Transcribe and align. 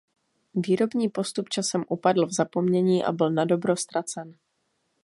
Výrobní 0.55 1.09
postup 1.09 1.49
časem 1.49 1.85
upadl 1.89 2.25
v 2.25 2.33
zapomnění 2.33 3.03
a 3.03 3.11
byl 3.11 3.31
nadobro 3.31 3.75
ztracen. 3.75 4.35